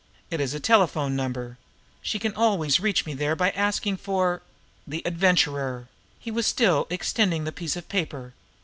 [0.31, 1.59] It is a telephone number.
[2.01, 4.41] She can always reach me there by asking for
[4.87, 8.33] the Adventurer." He was still extending the piece of paper.